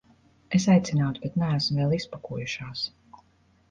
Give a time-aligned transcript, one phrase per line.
[0.59, 2.87] Es aicinātu, bet neesam vēl izpakojušās.